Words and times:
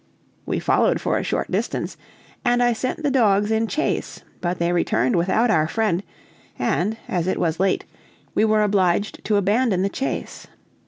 We 0.47 0.57
followed 0.57 0.99
for 0.99 1.19
a 1.19 1.23
short 1.23 1.51
distance, 1.51 1.95
and 2.43 2.63
I 2.63 2.73
sent 2.73 3.03
the 3.03 3.11
dogs 3.11 3.51
in 3.51 3.67
chase, 3.67 4.23
but 4.39 4.57
they 4.57 4.71
returned 4.73 5.15
without 5.15 5.51
our 5.51 5.67
friend, 5.67 6.01
and, 6.57 6.97
as 7.07 7.27
it 7.27 7.37
was 7.37 7.59
late, 7.59 7.85
we 8.33 8.43
were 8.43 8.63
obliged 8.63 9.23
to 9.25 9.35
abandon 9.35 9.83
the 9.83 9.89
chase. 9.89 10.47